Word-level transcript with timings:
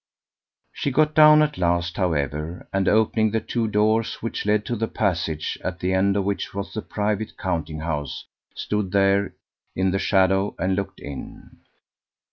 She 0.73 0.89
got 0.89 1.13
down 1.13 1.43
at 1.43 1.59
last, 1.59 1.95
however, 1.97 2.67
and 2.73 2.87
opening 2.87 3.29
the 3.29 3.39
two 3.39 3.67
doors 3.67 4.15
which 4.15 4.47
led 4.47 4.65
to 4.65 4.75
the 4.75 4.87
passage, 4.87 5.59
at 5.63 5.77
the 5.79 5.93
end 5.93 6.17
of 6.17 6.23
which 6.23 6.55
was 6.55 6.73
the 6.73 6.81
private 6.81 7.37
counting 7.37 7.81
house, 7.81 8.25
stood 8.55 8.93
there 8.93 9.35
in 9.75 9.91
the 9.91 9.99
shadow 9.99 10.55
and 10.57 10.75
looked 10.75 10.99
in. 10.99 11.57